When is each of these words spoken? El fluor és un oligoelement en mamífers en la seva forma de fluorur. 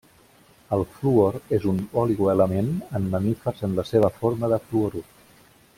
El 0.77 0.81
fluor 0.93 1.37
és 1.57 1.67
un 1.73 1.83
oligoelement 2.05 2.73
en 3.01 3.07
mamífers 3.17 3.65
en 3.69 3.79
la 3.81 3.87
seva 3.93 4.11
forma 4.23 4.51
de 4.55 4.61
fluorur. 4.69 5.07